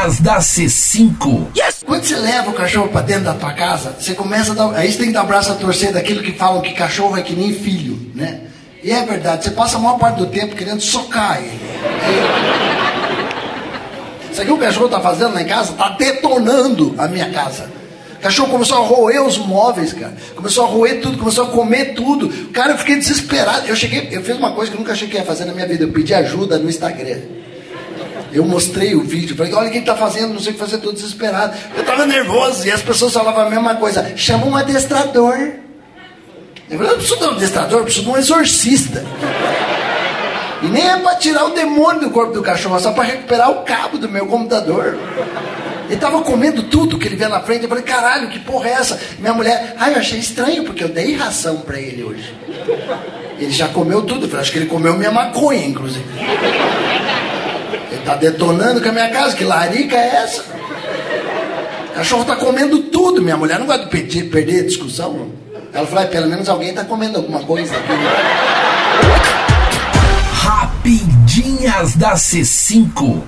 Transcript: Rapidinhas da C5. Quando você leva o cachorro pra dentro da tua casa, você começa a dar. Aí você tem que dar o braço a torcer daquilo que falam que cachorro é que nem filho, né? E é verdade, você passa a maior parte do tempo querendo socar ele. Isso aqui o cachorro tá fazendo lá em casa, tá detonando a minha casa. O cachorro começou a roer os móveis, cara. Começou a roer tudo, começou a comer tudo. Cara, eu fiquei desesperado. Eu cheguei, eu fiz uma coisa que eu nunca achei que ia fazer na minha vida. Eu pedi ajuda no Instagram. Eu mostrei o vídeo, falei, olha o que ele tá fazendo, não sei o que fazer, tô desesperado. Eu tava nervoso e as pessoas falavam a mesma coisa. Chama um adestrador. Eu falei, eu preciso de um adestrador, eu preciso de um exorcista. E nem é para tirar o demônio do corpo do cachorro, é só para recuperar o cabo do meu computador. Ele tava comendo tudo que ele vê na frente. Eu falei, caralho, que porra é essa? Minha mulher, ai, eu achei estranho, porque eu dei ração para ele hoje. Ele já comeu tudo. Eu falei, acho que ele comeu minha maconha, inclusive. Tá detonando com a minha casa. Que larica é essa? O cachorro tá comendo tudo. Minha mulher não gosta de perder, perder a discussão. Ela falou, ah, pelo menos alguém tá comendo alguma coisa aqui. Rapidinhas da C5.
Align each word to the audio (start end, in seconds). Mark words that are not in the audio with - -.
Rapidinhas 0.00 0.20
da 0.20 0.38
C5. 0.38 1.48
Quando 1.84 2.04
você 2.04 2.16
leva 2.16 2.50
o 2.50 2.54
cachorro 2.54 2.88
pra 2.88 3.02
dentro 3.02 3.24
da 3.24 3.34
tua 3.34 3.52
casa, 3.52 3.94
você 3.98 4.14
começa 4.14 4.52
a 4.52 4.54
dar. 4.54 4.74
Aí 4.74 4.90
você 4.90 4.98
tem 4.98 5.08
que 5.08 5.12
dar 5.12 5.24
o 5.24 5.26
braço 5.26 5.52
a 5.52 5.54
torcer 5.54 5.92
daquilo 5.92 6.22
que 6.22 6.32
falam 6.32 6.62
que 6.62 6.72
cachorro 6.72 7.16
é 7.18 7.22
que 7.22 7.34
nem 7.34 7.52
filho, 7.52 8.10
né? 8.14 8.40
E 8.82 8.90
é 8.90 9.04
verdade, 9.04 9.44
você 9.44 9.50
passa 9.50 9.76
a 9.76 9.80
maior 9.80 9.98
parte 9.98 10.16
do 10.16 10.26
tempo 10.26 10.56
querendo 10.56 10.80
socar 10.80 11.38
ele. 11.38 11.60
Isso 14.32 14.40
aqui 14.40 14.50
o 14.50 14.56
cachorro 14.56 14.88
tá 14.88 15.00
fazendo 15.00 15.34
lá 15.34 15.42
em 15.42 15.46
casa, 15.46 15.74
tá 15.74 15.90
detonando 15.90 16.94
a 16.96 17.06
minha 17.06 17.28
casa. 17.30 17.70
O 18.14 18.22
cachorro 18.22 18.50
começou 18.50 18.78
a 18.78 18.86
roer 18.86 19.22
os 19.22 19.36
móveis, 19.36 19.92
cara. 19.92 20.14
Começou 20.34 20.64
a 20.64 20.68
roer 20.68 21.00
tudo, 21.00 21.18
começou 21.18 21.44
a 21.44 21.48
comer 21.48 21.94
tudo. 21.94 22.28
Cara, 22.52 22.72
eu 22.72 22.78
fiquei 22.78 22.96
desesperado. 22.96 23.66
Eu 23.66 23.76
cheguei, 23.76 24.08
eu 24.10 24.22
fiz 24.22 24.36
uma 24.36 24.52
coisa 24.52 24.70
que 24.70 24.76
eu 24.76 24.80
nunca 24.80 24.92
achei 24.92 25.08
que 25.08 25.16
ia 25.16 25.24
fazer 25.24 25.46
na 25.46 25.52
minha 25.52 25.66
vida. 25.66 25.84
Eu 25.84 25.92
pedi 25.92 26.14
ajuda 26.14 26.58
no 26.58 26.68
Instagram. 26.68 27.39
Eu 28.32 28.44
mostrei 28.44 28.94
o 28.94 29.02
vídeo, 29.02 29.36
falei, 29.36 29.52
olha 29.52 29.68
o 29.68 29.70
que 29.70 29.78
ele 29.78 29.86
tá 29.86 29.96
fazendo, 29.96 30.32
não 30.32 30.40
sei 30.40 30.52
o 30.52 30.54
que 30.54 30.60
fazer, 30.60 30.78
tô 30.78 30.92
desesperado. 30.92 31.56
Eu 31.76 31.84
tava 31.84 32.06
nervoso 32.06 32.66
e 32.66 32.70
as 32.70 32.80
pessoas 32.80 33.12
falavam 33.12 33.46
a 33.46 33.50
mesma 33.50 33.74
coisa. 33.74 34.16
Chama 34.16 34.46
um 34.46 34.56
adestrador. 34.56 35.36
Eu 36.70 36.78
falei, 36.78 36.92
eu 36.92 36.96
preciso 36.96 37.18
de 37.18 37.24
um 37.24 37.30
adestrador, 37.30 37.78
eu 37.80 37.84
preciso 37.84 38.04
de 38.04 38.10
um 38.10 38.16
exorcista. 38.16 39.04
E 40.62 40.66
nem 40.66 40.88
é 40.88 40.96
para 40.98 41.16
tirar 41.16 41.46
o 41.46 41.50
demônio 41.50 42.02
do 42.02 42.10
corpo 42.10 42.32
do 42.32 42.42
cachorro, 42.42 42.76
é 42.76 42.80
só 42.80 42.92
para 42.92 43.04
recuperar 43.04 43.50
o 43.50 43.62
cabo 43.62 43.98
do 43.98 44.08
meu 44.08 44.26
computador. 44.26 44.96
Ele 45.88 45.98
tava 45.98 46.22
comendo 46.22 46.62
tudo 46.64 46.98
que 46.98 47.08
ele 47.08 47.16
vê 47.16 47.26
na 47.26 47.40
frente. 47.40 47.64
Eu 47.64 47.68
falei, 47.68 47.82
caralho, 47.82 48.28
que 48.28 48.38
porra 48.38 48.68
é 48.68 48.72
essa? 48.74 49.00
Minha 49.18 49.34
mulher, 49.34 49.74
ai, 49.76 49.94
eu 49.94 49.98
achei 49.98 50.20
estranho, 50.20 50.62
porque 50.62 50.84
eu 50.84 50.88
dei 50.88 51.16
ração 51.16 51.56
para 51.62 51.80
ele 51.80 52.04
hoje. 52.04 52.32
Ele 53.40 53.50
já 53.50 53.66
comeu 53.66 54.02
tudo. 54.02 54.26
Eu 54.26 54.28
falei, 54.28 54.42
acho 54.42 54.52
que 54.52 54.58
ele 54.58 54.66
comeu 54.66 54.94
minha 54.94 55.10
maconha, 55.10 55.66
inclusive. 55.66 56.04
Tá 58.10 58.16
detonando 58.16 58.80
com 58.80 58.88
a 58.88 58.92
minha 58.92 59.08
casa. 59.08 59.36
Que 59.36 59.44
larica 59.44 59.94
é 59.94 60.24
essa? 60.24 60.42
O 61.90 61.94
cachorro 61.94 62.24
tá 62.24 62.34
comendo 62.34 62.82
tudo. 62.84 63.22
Minha 63.22 63.36
mulher 63.36 63.56
não 63.60 63.66
gosta 63.66 63.84
de 63.84 63.88
perder, 63.88 64.24
perder 64.24 64.60
a 64.62 64.66
discussão. 64.66 65.30
Ela 65.72 65.86
falou, 65.86 66.02
ah, 66.02 66.06
pelo 66.08 66.26
menos 66.26 66.48
alguém 66.48 66.74
tá 66.74 66.84
comendo 66.84 67.18
alguma 67.18 67.38
coisa 67.44 67.72
aqui. 67.72 67.92
Rapidinhas 70.32 71.94
da 71.94 72.14
C5. 72.14 73.22